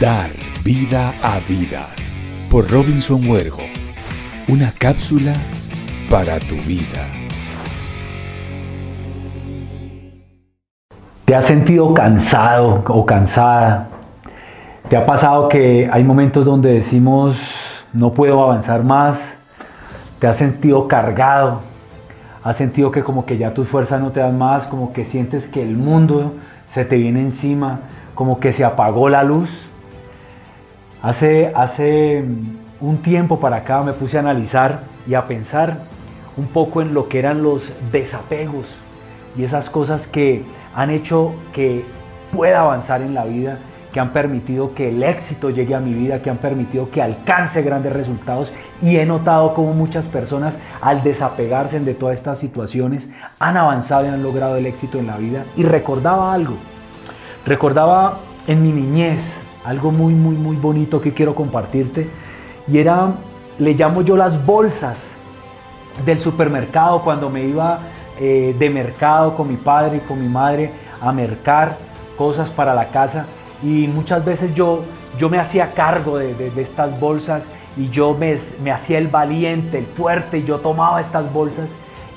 Dar 0.00 0.30
vida 0.62 1.12
a 1.24 1.40
vidas 1.48 2.12
por 2.48 2.70
Robinson 2.70 3.28
Huergo. 3.28 3.64
Una 4.46 4.70
cápsula 4.70 5.32
para 6.08 6.38
tu 6.38 6.54
vida. 6.54 7.04
¿Te 11.24 11.34
has 11.34 11.46
sentido 11.46 11.92
cansado 11.94 12.84
o 12.86 13.04
cansada? 13.04 13.88
¿Te 14.88 14.96
ha 14.96 15.04
pasado 15.04 15.48
que 15.48 15.90
hay 15.92 16.04
momentos 16.04 16.44
donde 16.44 16.74
decimos 16.74 17.36
no 17.92 18.14
puedo 18.14 18.40
avanzar 18.40 18.84
más? 18.84 19.18
¿Te 20.20 20.28
has 20.28 20.36
sentido 20.36 20.86
cargado? 20.86 21.62
¿Has 22.44 22.56
sentido 22.56 22.92
que 22.92 23.02
como 23.02 23.26
que 23.26 23.36
ya 23.36 23.52
tus 23.52 23.66
fuerzas 23.66 24.00
no 24.00 24.12
te 24.12 24.20
dan 24.20 24.38
más? 24.38 24.64
Como 24.68 24.92
que 24.92 25.04
sientes 25.04 25.48
que 25.48 25.60
el 25.60 25.76
mundo 25.76 26.34
se 26.72 26.84
te 26.84 26.98
viene 26.98 27.20
encima? 27.20 27.80
Como 28.14 28.38
que 28.38 28.52
se 28.52 28.64
apagó 28.64 29.08
la 29.08 29.24
luz? 29.24 29.68
Hace, 31.02 31.52
hace 31.54 32.24
un 32.80 32.98
tiempo 32.98 33.38
para 33.38 33.56
acá 33.56 33.82
me 33.82 33.92
puse 33.92 34.16
a 34.16 34.20
analizar 34.20 34.80
y 35.06 35.14
a 35.14 35.26
pensar 35.26 35.78
un 36.36 36.46
poco 36.46 36.82
en 36.82 36.94
lo 36.94 37.08
que 37.08 37.18
eran 37.18 37.42
los 37.42 37.72
desapegos 37.92 38.66
y 39.36 39.44
esas 39.44 39.70
cosas 39.70 40.06
que 40.06 40.44
han 40.74 40.90
hecho 40.90 41.32
que 41.52 41.84
pueda 42.34 42.60
avanzar 42.60 43.02
en 43.02 43.14
la 43.14 43.24
vida, 43.24 43.58
que 43.92 44.00
han 44.00 44.12
permitido 44.12 44.74
que 44.74 44.90
el 44.90 45.02
éxito 45.02 45.50
llegue 45.50 45.74
a 45.74 45.80
mi 45.80 45.94
vida, 45.94 46.20
que 46.20 46.30
han 46.30 46.36
permitido 46.36 46.90
que 46.90 47.00
alcance 47.00 47.62
grandes 47.62 47.92
resultados 47.92 48.52
y 48.82 48.96
he 48.96 49.06
notado 49.06 49.54
como 49.54 49.72
muchas 49.72 50.06
personas 50.06 50.58
al 50.80 51.02
desapegarse 51.02 51.80
de 51.80 51.94
todas 51.94 52.16
estas 52.16 52.38
situaciones 52.38 53.08
han 53.38 53.56
avanzado 53.56 54.04
y 54.04 54.08
han 54.08 54.22
logrado 54.22 54.56
el 54.56 54.66
éxito 54.66 54.98
en 54.98 55.06
la 55.06 55.16
vida. 55.16 55.44
Y 55.56 55.62
recordaba 55.62 56.32
algo, 56.32 56.56
recordaba 57.46 58.18
en 58.46 58.62
mi 58.62 58.72
niñez, 58.72 59.40
algo 59.68 59.92
muy, 59.92 60.14
muy, 60.14 60.34
muy 60.34 60.56
bonito 60.56 60.98
que 60.98 61.12
quiero 61.12 61.34
compartirte. 61.34 62.08
Y 62.66 62.78
era, 62.78 63.12
le 63.58 63.74
llamo 63.74 64.00
yo 64.00 64.16
las 64.16 64.46
bolsas 64.46 64.96
del 66.06 66.18
supermercado 66.18 67.02
cuando 67.02 67.28
me 67.28 67.44
iba 67.44 67.80
eh, 68.18 68.56
de 68.58 68.70
mercado 68.70 69.36
con 69.36 69.46
mi 69.46 69.56
padre 69.56 69.98
y 69.98 70.00
con 70.00 70.22
mi 70.22 70.28
madre 70.28 70.70
a 71.02 71.12
mercar 71.12 71.76
cosas 72.16 72.48
para 72.48 72.74
la 72.74 72.88
casa. 72.88 73.26
Y 73.62 73.88
muchas 73.88 74.24
veces 74.24 74.54
yo, 74.54 74.84
yo 75.18 75.28
me 75.28 75.38
hacía 75.38 75.72
cargo 75.72 76.16
de, 76.16 76.32
de, 76.32 76.62
estas 76.62 76.98
bolsas 76.98 77.46
y 77.76 77.90
yo 77.90 78.16
me, 78.18 78.38
me 78.64 78.72
hacía 78.72 78.96
el 78.96 79.08
valiente, 79.08 79.76
el 79.76 79.86
fuerte, 79.86 80.38
y 80.38 80.44
yo 80.44 80.60
tomaba 80.60 80.98
estas 80.98 81.30
bolsas 81.30 81.68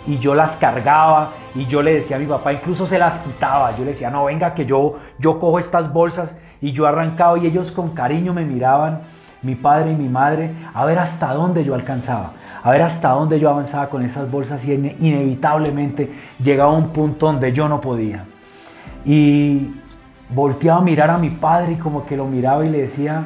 y 0.07 0.19
yo 0.19 0.35
las 0.35 0.55
cargaba 0.55 1.31
y 1.53 1.65
yo 1.65 1.81
le 1.81 1.95
decía 1.95 2.15
a 2.15 2.19
mi 2.19 2.27
papá, 2.27 2.53
incluso 2.53 2.85
se 2.85 2.97
las 2.97 3.19
quitaba, 3.19 3.75
yo 3.75 3.83
le 3.83 3.91
decía, 3.91 4.09
no, 4.09 4.23
venga 4.23 4.53
que 4.53 4.65
yo, 4.65 4.95
yo 5.19 5.37
cojo 5.37 5.59
estas 5.59 5.91
bolsas 5.91 6.33
y 6.61 6.71
yo 6.71 6.85
arrancaba 6.85 7.37
y 7.39 7.47
ellos 7.47 7.71
con 7.71 7.89
cariño 7.89 8.33
me 8.33 8.45
miraban, 8.45 9.01
mi 9.41 9.55
padre 9.55 9.91
y 9.91 9.95
mi 9.95 10.07
madre, 10.07 10.51
a 10.73 10.85
ver 10.85 10.99
hasta 10.99 11.33
dónde 11.33 11.63
yo 11.63 11.73
alcanzaba, 11.73 12.33
a 12.63 12.69
ver 12.69 12.83
hasta 12.83 13.09
dónde 13.09 13.39
yo 13.39 13.49
avanzaba 13.49 13.89
con 13.89 14.03
esas 14.05 14.29
bolsas 14.29 14.63
y 14.65 14.73
inevitablemente 14.73 16.11
llegaba 16.43 16.71
a 16.71 16.77
un 16.77 16.89
punto 16.89 17.25
donde 17.25 17.51
yo 17.51 17.67
no 17.67 17.81
podía. 17.81 18.25
Y 19.03 19.71
volteaba 20.29 20.79
a 20.79 20.83
mirar 20.83 21.09
a 21.09 21.17
mi 21.17 21.31
padre 21.31 21.73
y 21.73 21.75
como 21.75 22.05
que 22.05 22.15
lo 22.15 22.25
miraba 22.25 22.63
y 22.63 22.69
le 22.69 22.81
decía, 22.81 23.23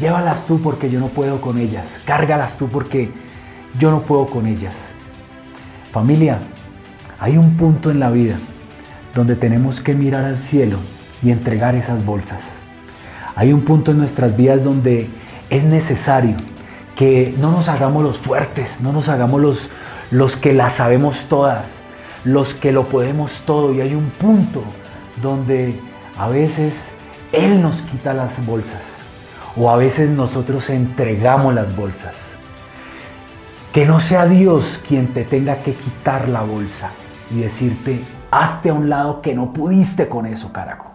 llévalas 0.00 0.46
tú 0.46 0.60
porque 0.62 0.90
yo 0.90 0.98
no 0.98 1.08
puedo 1.08 1.40
con 1.42 1.58
ellas, 1.58 1.84
cárgalas 2.06 2.56
tú 2.56 2.68
porque 2.68 3.10
yo 3.78 3.90
no 3.90 4.00
puedo 4.00 4.26
con 4.26 4.46
ellas. 4.46 4.74
Familia, 5.92 6.38
hay 7.20 7.36
un 7.36 7.56
punto 7.56 7.90
en 7.90 8.00
la 8.00 8.10
vida 8.10 8.36
donde 9.14 9.36
tenemos 9.36 9.80
que 9.80 9.94
mirar 9.94 10.24
al 10.24 10.38
cielo 10.38 10.78
y 11.22 11.30
entregar 11.30 11.74
esas 11.74 12.04
bolsas. 12.04 12.42
Hay 13.34 13.52
un 13.52 13.62
punto 13.62 13.92
en 13.92 13.98
nuestras 13.98 14.36
vidas 14.36 14.64
donde 14.64 15.08
es 15.50 15.64
necesario 15.64 16.36
que 16.96 17.34
no 17.38 17.52
nos 17.52 17.68
hagamos 17.68 18.02
los 18.02 18.18
fuertes, 18.18 18.68
no 18.80 18.92
nos 18.92 19.08
hagamos 19.08 19.40
los, 19.40 19.70
los 20.10 20.36
que 20.36 20.52
las 20.52 20.74
sabemos 20.74 21.26
todas, 21.28 21.64
los 22.24 22.54
que 22.54 22.72
lo 22.72 22.86
podemos 22.86 23.42
todo. 23.46 23.72
Y 23.72 23.80
hay 23.80 23.94
un 23.94 24.10
punto 24.10 24.64
donde 25.22 25.80
a 26.18 26.28
veces 26.28 26.74
Él 27.32 27.62
nos 27.62 27.82
quita 27.82 28.12
las 28.12 28.44
bolsas 28.44 28.82
o 29.56 29.70
a 29.70 29.76
veces 29.76 30.10
nosotros 30.10 30.68
entregamos 30.70 31.54
las 31.54 31.76
bolsas. 31.76 32.16
Que 33.72 33.86
no 33.86 34.00
sea 34.00 34.26
Dios 34.26 34.80
quien 34.88 35.08
te 35.08 35.24
tenga 35.24 35.58
que 35.58 35.74
quitar 35.74 36.28
la 36.28 36.40
bolsa 36.40 36.90
y 37.30 37.40
decirte, 37.40 38.00
hazte 38.32 38.70
a 38.70 38.74
un 38.74 38.88
lado 38.88 39.22
que 39.22 39.34
no 39.34 39.52
pudiste 39.52 40.08
con 40.08 40.26
eso, 40.26 40.52
carajo 40.52 40.87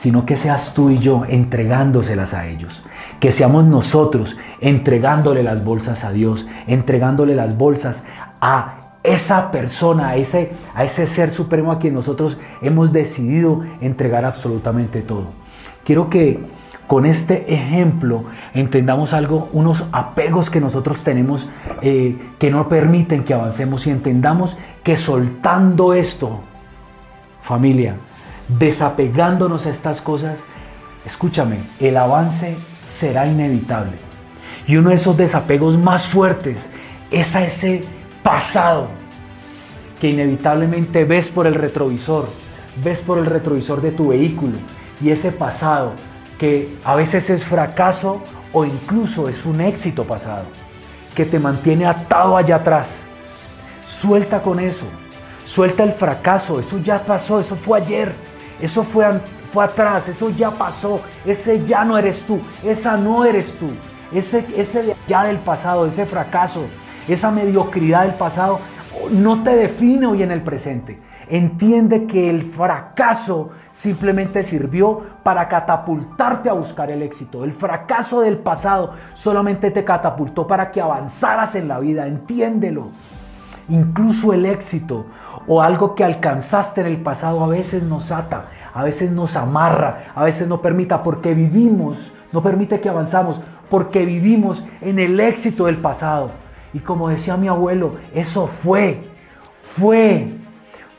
sino 0.00 0.24
que 0.24 0.38
seas 0.38 0.72
tú 0.72 0.88
y 0.88 0.96
yo 0.96 1.24
entregándoselas 1.28 2.32
a 2.32 2.46
ellos. 2.46 2.82
Que 3.20 3.32
seamos 3.32 3.66
nosotros 3.66 4.38
entregándole 4.62 5.42
las 5.42 5.62
bolsas 5.62 6.04
a 6.04 6.10
Dios, 6.10 6.46
entregándole 6.66 7.34
las 7.34 7.54
bolsas 7.58 8.02
a 8.40 8.94
esa 9.02 9.50
persona, 9.50 10.08
a 10.08 10.16
ese, 10.16 10.52
a 10.74 10.84
ese 10.84 11.06
ser 11.06 11.30
supremo 11.30 11.70
a 11.70 11.78
quien 11.78 11.92
nosotros 11.92 12.38
hemos 12.62 12.92
decidido 12.92 13.62
entregar 13.82 14.24
absolutamente 14.24 15.02
todo. 15.02 15.26
Quiero 15.84 16.08
que 16.08 16.40
con 16.86 17.04
este 17.04 17.52
ejemplo 17.52 18.24
entendamos 18.54 19.12
algo, 19.12 19.50
unos 19.52 19.84
apegos 19.92 20.48
que 20.48 20.62
nosotros 20.62 21.04
tenemos 21.04 21.46
eh, 21.82 22.16
que 22.38 22.50
no 22.50 22.70
permiten 22.70 23.22
que 23.22 23.34
avancemos 23.34 23.86
y 23.86 23.90
entendamos 23.90 24.56
que 24.82 24.96
soltando 24.96 25.92
esto, 25.92 26.40
familia, 27.42 27.96
desapegándonos 28.58 29.66
a 29.66 29.70
estas 29.70 30.00
cosas, 30.00 30.40
escúchame, 31.04 31.58
el 31.78 31.96
avance 31.96 32.56
será 32.88 33.26
inevitable. 33.26 33.92
Y 34.66 34.76
uno 34.76 34.90
de 34.90 34.96
esos 34.96 35.16
desapegos 35.16 35.78
más 35.78 36.06
fuertes 36.06 36.68
es 37.10 37.34
a 37.34 37.44
ese 37.44 37.82
pasado 38.22 38.88
que 40.00 40.08
inevitablemente 40.08 41.04
ves 41.04 41.28
por 41.28 41.46
el 41.46 41.54
retrovisor, 41.54 42.28
ves 42.82 43.00
por 43.00 43.18
el 43.18 43.26
retrovisor 43.26 43.80
de 43.82 43.92
tu 43.92 44.08
vehículo 44.08 44.56
y 45.02 45.10
ese 45.10 45.30
pasado 45.30 45.92
que 46.38 46.74
a 46.84 46.94
veces 46.94 47.28
es 47.30 47.44
fracaso 47.44 48.22
o 48.52 48.64
incluso 48.64 49.28
es 49.28 49.44
un 49.44 49.60
éxito 49.60 50.04
pasado, 50.04 50.44
que 51.14 51.24
te 51.24 51.38
mantiene 51.38 51.86
atado 51.86 52.36
allá 52.36 52.56
atrás. 52.56 52.88
Suelta 53.88 54.42
con 54.42 54.58
eso, 54.58 54.86
suelta 55.46 55.82
el 55.82 55.92
fracaso, 55.92 56.58
eso 56.58 56.78
ya 56.78 56.98
pasó, 57.04 57.38
eso 57.38 57.56
fue 57.56 57.80
ayer 57.80 58.29
eso 58.60 58.82
fue, 58.82 59.06
fue 59.52 59.64
atrás, 59.64 60.08
eso 60.08 60.30
ya 60.30 60.50
pasó, 60.50 61.00
ese 61.24 61.64
ya 61.66 61.84
no 61.84 61.98
eres 61.98 62.20
tú, 62.26 62.40
esa 62.64 62.96
no 62.96 63.24
eres 63.24 63.54
tú, 63.58 63.68
ese, 64.12 64.46
ese 64.56 64.94
ya 65.08 65.24
del 65.24 65.38
pasado, 65.38 65.86
ese 65.86 66.06
fracaso, 66.06 66.64
esa 67.08 67.30
mediocridad 67.30 68.02
del 68.02 68.14
pasado 68.14 68.60
no 69.10 69.42
te 69.42 69.54
define 69.56 70.06
hoy 70.06 70.22
en 70.22 70.30
el 70.30 70.42
presente. 70.42 71.00
Entiende 71.28 72.06
que 72.06 72.28
el 72.28 72.42
fracaso 72.42 73.50
simplemente 73.70 74.42
sirvió 74.42 75.00
para 75.22 75.46
catapultarte 75.46 76.50
a 76.50 76.54
buscar 76.54 76.90
el 76.90 77.02
éxito. 77.02 77.44
El 77.44 77.52
fracaso 77.52 78.20
del 78.20 78.38
pasado 78.38 78.94
solamente 79.12 79.70
te 79.70 79.84
catapultó 79.84 80.44
para 80.44 80.72
que 80.72 80.80
avanzaras 80.80 81.54
en 81.54 81.68
la 81.68 81.78
vida. 81.78 82.08
Entiéndelo. 82.08 82.88
Incluso 83.68 84.32
el 84.32 84.44
éxito 84.44 85.06
o 85.46 85.62
algo 85.62 85.94
que 85.94 86.04
alcanzaste 86.04 86.80
en 86.80 86.86
el 86.86 86.98
pasado 86.98 87.42
a 87.42 87.48
veces 87.48 87.84
nos 87.84 88.12
ata, 88.12 88.46
a 88.72 88.84
veces 88.84 89.10
nos 89.10 89.36
amarra, 89.36 90.12
a 90.14 90.24
veces 90.24 90.46
no 90.46 90.60
permita, 90.60 91.02
porque 91.02 91.34
vivimos, 91.34 92.12
no 92.32 92.42
permite 92.42 92.80
que 92.80 92.88
avanzamos, 92.88 93.40
porque 93.68 94.04
vivimos 94.04 94.64
en 94.80 94.98
el 94.98 95.18
éxito 95.20 95.66
del 95.66 95.78
pasado. 95.78 96.30
Y 96.72 96.80
como 96.80 97.08
decía 97.08 97.36
mi 97.36 97.48
abuelo, 97.48 97.96
eso 98.14 98.46
fue, 98.46 99.02
fue, 99.62 100.34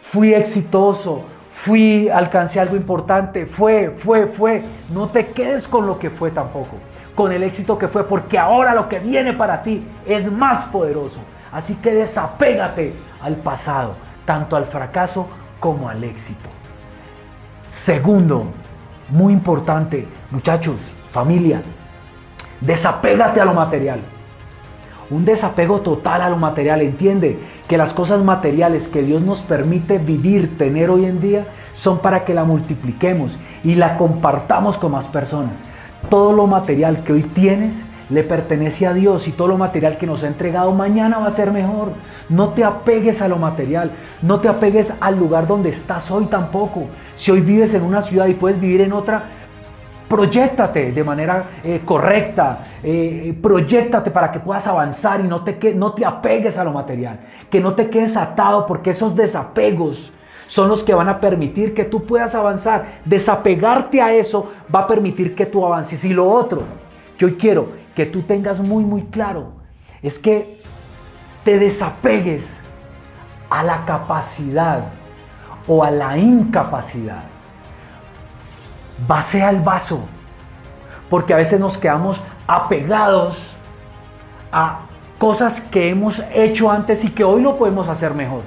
fui 0.02 0.34
exitoso, 0.34 1.24
fui, 1.54 2.10
alcancé 2.10 2.60
algo 2.60 2.76
importante, 2.76 3.46
fue, 3.46 3.92
fue, 3.96 4.28
fue. 4.28 4.64
No 4.90 5.08
te 5.08 5.28
quedes 5.28 5.68
con 5.68 5.86
lo 5.86 6.00
que 6.00 6.10
fue 6.10 6.32
tampoco, 6.32 6.78
con 7.16 7.32
el 7.32 7.44
éxito 7.44 7.78
que 7.78 7.88
fue, 7.88 8.06
porque 8.06 8.38
ahora 8.38 8.74
lo 8.74 8.90
que 8.90 9.00
viene 9.00 9.34
para 9.34 9.62
ti 9.62 9.86
es 10.06 10.32
más 10.32 10.66
poderoso. 10.66 11.22
Así 11.52 11.76
que 11.76 11.94
desapégate 11.94 12.94
al 13.22 13.36
pasado, 13.36 13.96
tanto 14.32 14.56
al 14.56 14.64
fracaso 14.64 15.28
como 15.60 15.90
al 15.90 16.06
éxito. 16.06 16.50
Segundo, 17.68 18.46
muy 19.10 19.34
importante, 19.34 20.08
muchachos, 20.32 20.78
familia, 21.10 21.62
desapégate 22.62 23.42
a 23.42 23.46
lo 23.46 23.54
material. 23.54 24.00
Un 25.10 25.26
desapego 25.26 25.82
total 25.82 26.22
a 26.22 26.30
lo 26.30 26.38
material. 26.38 26.82
Entiende 26.82 27.40
que 27.68 27.78
las 27.78 27.92
cosas 27.92 28.24
materiales 28.24 28.88
que 28.88 29.04
Dios 29.04 29.22
nos 29.22 29.42
permite 29.42 29.98
vivir, 29.98 30.58
tener 30.58 30.90
hoy 30.90 31.04
en 31.08 31.20
día, 31.20 31.48
son 31.74 32.00
para 32.00 32.24
que 32.24 32.34
la 32.34 32.46
multipliquemos 32.46 33.38
y 33.66 33.76
la 33.76 33.98
compartamos 33.98 34.78
con 34.78 34.94
más 34.94 35.10
personas. 35.10 35.60
Todo 36.10 36.32
lo 36.32 36.48
material 36.48 37.04
que 37.04 37.12
hoy 37.12 37.24
tienes 37.24 37.76
le 38.12 38.24
pertenece 38.24 38.86
a 38.86 38.94
Dios 38.94 39.28
y 39.28 39.32
todo 39.32 39.48
lo 39.48 39.58
material 39.58 39.98
que 39.98 40.06
nos 40.06 40.24
ha 40.24 40.28
entregado 40.28 40.72
mañana 40.74 41.20
va 41.20 41.28
a 41.28 41.32
ser 41.32 41.52
mejor. 41.52 41.90
No 42.30 42.50
te 42.50 42.64
apegues 42.64 43.22
a 43.22 43.28
lo 43.28 43.38
material, 43.38 43.92
no 44.22 44.40
te 44.40 44.50
apegues 44.50 44.94
al 45.00 45.18
lugar 45.18 45.48
donde 45.48 45.70
estás 45.70 46.12
hoy 46.12 46.26
tampoco. 46.26 46.86
Si 47.16 47.32
hoy 47.32 47.42
vives 47.42 47.74
en 47.74 47.84
una 47.84 48.02
ciudad 48.02 48.28
y 48.28 48.34
puedes 48.34 48.60
vivir 48.60 48.82
en 48.82 48.94
otra, 48.94 49.24
Proyectate 50.12 50.92
de 50.92 51.04
manera 51.06 51.46
eh, 51.64 51.84
correcta, 51.86 52.60
eh, 52.84 53.34
proyectate 53.42 54.12
para 54.12 54.30
que 54.30 54.42
puedas 54.42 54.68
avanzar 54.68 55.22
y 55.22 55.24
no 55.24 55.42
te, 55.42 55.74
no 55.74 55.94
te 55.94 56.06
apegues 56.06 56.58
a 56.58 56.66
lo 56.66 56.74
material, 56.74 57.18
que 57.50 57.62
no 57.62 57.76
te 57.76 57.90
quedes 57.90 58.18
atado 58.18 58.66
porque 58.66 58.90
esos 58.90 59.16
desapegos 59.16 60.12
son 60.48 60.68
los 60.68 60.84
que 60.84 60.94
van 60.94 61.08
a 61.08 61.22
permitir 61.22 61.74
que 61.74 61.86
tú 61.86 62.04
puedas 62.04 62.36
avanzar. 62.36 63.00
Desapegarte 63.06 64.02
a 64.02 64.14
eso 64.14 64.52
va 64.76 64.82
a 64.82 64.88
permitir 64.88 65.34
que 65.34 65.46
tú 65.46 65.66
avances. 65.66 66.04
Y 66.04 66.10
lo 66.10 66.30
otro 66.30 66.64
que 67.18 67.24
hoy 67.24 67.36
quiero 67.36 67.70
que 67.96 68.06
tú 68.06 68.22
tengas 68.22 68.60
muy, 68.60 68.84
muy 68.84 69.04
claro 69.04 69.54
es 70.02 70.18
que 70.18 70.60
te 71.44 71.60
desapegues 71.60 72.60
a 73.50 73.64
la 73.64 73.86
capacidad 73.86 74.86
o 75.68 75.84
a 75.84 75.92
la 75.92 76.18
incapacidad. 76.18 77.24
Vacea 79.08 79.50
el 79.50 79.62
vaso, 79.62 80.02
porque 81.10 81.34
a 81.34 81.38
veces 81.38 81.60
nos 81.60 81.78
quedamos 81.78 82.24
apegados 82.48 83.54
a 84.52 84.82
cosas 85.18 85.62
que 85.62 85.90
hemos 85.90 86.24
hecho 86.34 86.72
antes 86.72 87.04
y 87.04 87.10
que 87.10 87.24
hoy 87.24 87.42
lo 87.42 87.58
podemos 87.58 87.88
hacer 87.90 88.14
mejor 88.14 88.42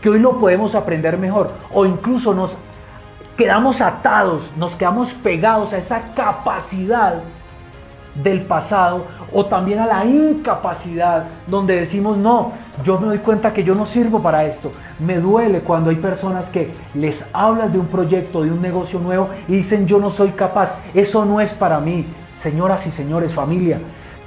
que 0.00 0.08
hoy 0.08 0.18
lo 0.18 0.38
podemos 0.38 0.74
aprender 0.74 1.18
mejor 1.18 1.52
o 1.72 1.84
incluso 1.84 2.34
nos 2.34 2.56
quedamos 3.36 3.80
atados, 3.80 4.50
nos 4.56 4.76
quedamos 4.76 5.12
pegados 5.12 5.72
a 5.72 5.78
esa 5.78 6.14
capacidad 6.14 7.20
del 8.14 8.42
pasado 8.42 9.06
o 9.32 9.46
también 9.46 9.78
a 9.78 9.86
la 9.86 10.04
incapacidad 10.04 11.26
donde 11.46 11.76
decimos 11.76 12.18
no, 12.18 12.52
yo 12.84 12.98
me 12.98 13.06
doy 13.06 13.18
cuenta 13.18 13.52
que 13.52 13.62
yo 13.62 13.74
no 13.74 13.86
sirvo 13.86 14.20
para 14.20 14.44
esto. 14.44 14.72
Me 14.98 15.18
duele 15.18 15.60
cuando 15.60 15.90
hay 15.90 15.96
personas 15.96 16.48
que 16.48 16.72
les 16.94 17.24
hablas 17.32 17.72
de 17.72 17.78
un 17.78 17.86
proyecto, 17.86 18.42
de 18.42 18.50
un 18.50 18.60
negocio 18.60 18.98
nuevo 18.98 19.28
y 19.48 19.56
dicen 19.56 19.86
yo 19.86 19.98
no 19.98 20.10
soy 20.10 20.30
capaz, 20.30 20.76
eso 20.94 21.24
no 21.24 21.40
es 21.40 21.52
para 21.52 21.80
mí. 21.80 22.06
Señoras 22.36 22.86
y 22.86 22.90
señores, 22.90 23.34
familia, 23.34 23.78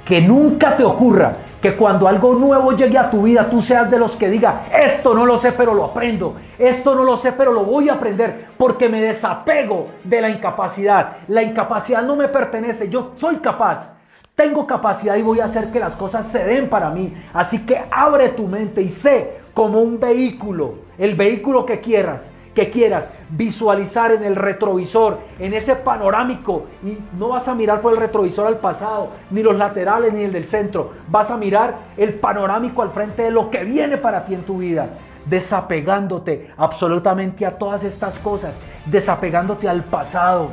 que 0.04 0.20
nunca 0.20 0.76
te 0.76 0.84
ocurra 0.84 1.32
que 1.62 1.76
cuando 1.76 2.06
algo 2.06 2.34
nuevo 2.34 2.72
llegue 2.72 2.98
a 2.98 3.10
tu 3.10 3.22
vida, 3.22 3.48
tú 3.48 3.62
seas 3.62 3.90
de 3.90 3.98
los 3.98 4.16
que 4.16 4.28
diga, 4.28 4.66
esto 4.82 5.14
no 5.14 5.24
lo 5.24 5.38
sé, 5.38 5.52
pero 5.52 5.72
lo 5.72 5.84
aprendo. 5.84 6.34
Esto 6.58 6.94
no 6.94 7.04
lo 7.04 7.16
sé, 7.16 7.32
pero 7.32 7.52
lo 7.52 7.64
voy 7.64 7.88
a 7.88 7.94
aprender 7.94 8.48
porque 8.58 8.88
me 8.88 9.00
desapego 9.00 9.88
de 10.04 10.20
la 10.20 10.28
incapacidad. 10.28 11.16
La 11.28 11.42
incapacidad 11.42 12.02
no 12.02 12.16
me 12.16 12.28
pertenece, 12.28 12.90
yo 12.90 13.12
soy 13.14 13.36
capaz. 13.36 13.94
Tengo 14.34 14.66
capacidad 14.66 15.16
y 15.16 15.22
voy 15.22 15.40
a 15.40 15.46
hacer 15.46 15.70
que 15.70 15.80
las 15.80 15.96
cosas 15.96 16.26
se 16.26 16.44
den 16.44 16.68
para 16.68 16.90
mí. 16.90 17.14
Así 17.32 17.64
que 17.64 17.82
abre 17.90 18.28
tu 18.30 18.46
mente 18.46 18.82
y 18.82 18.90
sé 18.90 19.38
como 19.54 19.80
un 19.80 19.98
vehículo, 19.98 20.74
el 20.98 21.14
vehículo 21.14 21.64
que 21.64 21.80
quieras, 21.80 22.22
que 22.54 22.70
quieras 22.70 23.08
visualizar 23.30 24.12
en 24.12 24.24
el 24.24 24.36
retrovisor, 24.36 25.18
en 25.38 25.54
ese 25.54 25.76
panorámico. 25.76 26.66
Y 26.84 26.98
no 27.18 27.30
vas 27.30 27.48
a 27.48 27.54
mirar 27.54 27.80
por 27.80 27.92
el 27.92 27.98
retrovisor 27.98 28.46
al 28.46 28.58
pasado, 28.58 29.08
ni 29.30 29.42
los 29.42 29.56
laterales, 29.56 30.12
ni 30.12 30.22
el 30.22 30.32
del 30.32 30.44
centro. 30.44 30.92
Vas 31.08 31.30
a 31.30 31.36
mirar 31.36 31.74
el 31.96 32.14
panorámico 32.14 32.82
al 32.82 32.90
frente 32.90 33.22
de 33.22 33.30
lo 33.30 33.50
que 33.50 33.64
viene 33.64 33.98
para 33.98 34.24
ti 34.24 34.34
en 34.34 34.42
tu 34.42 34.58
vida. 34.58 34.88
Desapegándote 35.26 36.50
absolutamente 36.56 37.44
a 37.44 37.58
todas 37.58 37.82
estas 37.82 38.18
cosas. 38.18 38.58
Desapegándote 38.86 39.68
al 39.68 39.84
pasado, 39.84 40.50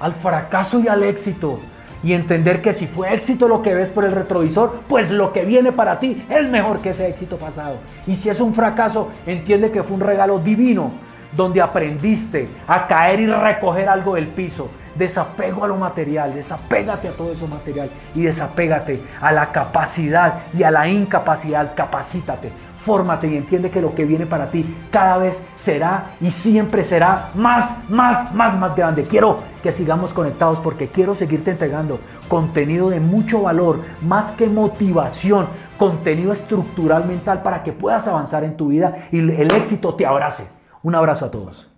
al 0.00 0.14
fracaso 0.14 0.80
y 0.80 0.88
al 0.88 1.02
éxito 1.04 1.58
y 2.04 2.14
entender 2.14 2.60
que 2.62 2.72
si 2.72 2.86
fue 2.86 3.14
éxito 3.14 3.46
lo 3.46 3.62
que 3.62 3.74
ves 3.74 3.90
por 3.90 4.04
el 4.04 4.12
retrovisor, 4.12 4.80
pues 4.88 5.10
lo 5.10 5.32
que 5.32 5.44
viene 5.44 5.72
para 5.72 6.00
ti 6.00 6.24
es 6.28 6.48
mejor 6.48 6.80
que 6.80 6.90
ese 6.90 7.06
éxito 7.08 7.36
pasado. 7.36 7.76
Y 8.06 8.16
si 8.16 8.28
es 8.28 8.40
un 8.40 8.54
fracaso, 8.54 9.10
entiende 9.26 9.70
que 9.70 9.82
fue 9.82 9.96
un 9.96 10.02
regalo 10.02 10.38
divino 10.38 10.90
donde 11.36 11.60
aprendiste 11.60 12.48
a 12.66 12.86
caer 12.86 13.20
y 13.20 13.26
recoger 13.26 13.88
algo 13.88 14.14
del 14.14 14.28
piso. 14.28 14.68
Desapego 14.94 15.64
a 15.64 15.68
lo 15.68 15.76
material, 15.76 16.34
desapégate 16.34 17.08
a 17.08 17.12
todo 17.12 17.32
eso 17.32 17.46
material 17.46 17.88
y 18.14 18.24
desapégate 18.24 19.00
a 19.22 19.32
la 19.32 19.50
capacidad 19.50 20.42
y 20.52 20.64
a 20.64 20.70
la 20.70 20.86
incapacidad. 20.86 21.72
Capacítate, 21.74 22.52
fórmate 22.78 23.26
y 23.26 23.38
entiende 23.38 23.70
que 23.70 23.80
lo 23.80 23.94
que 23.94 24.04
viene 24.04 24.26
para 24.26 24.50
ti 24.50 24.66
cada 24.90 25.16
vez 25.16 25.42
será 25.54 26.10
y 26.20 26.30
siempre 26.30 26.84
será 26.84 27.30
más, 27.34 27.74
más, 27.88 28.34
más, 28.34 28.58
más 28.58 28.76
grande. 28.76 29.04
Quiero 29.04 29.38
que 29.62 29.72
sigamos 29.72 30.12
conectados 30.12 30.60
porque 30.60 30.88
quiero 30.88 31.14
seguirte 31.14 31.52
entregando 31.52 31.98
contenido 32.28 32.90
de 32.90 33.00
mucho 33.00 33.40
valor, 33.40 33.80
más 34.02 34.32
que 34.32 34.46
motivación, 34.46 35.46
contenido 35.78 36.32
estructural 36.32 37.06
mental 37.06 37.42
para 37.42 37.62
que 37.62 37.72
puedas 37.72 38.06
avanzar 38.06 38.44
en 38.44 38.58
tu 38.58 38.68
vida 38.68 39.08
y 39.10 39.20
el 39.20 39.50
éxito 39.54 39.94
te 39.94 40.04
abrace. 40.04 40.61
Un 40.82 40.94
abrazo 40.94 41.26
a 41.26 41.30
todos. 41.30 41.71